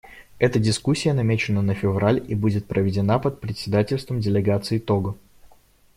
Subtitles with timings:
[0.39, 5.15] Эта дискуссия намечена на февраль и будет проведена под председательством делегации Того.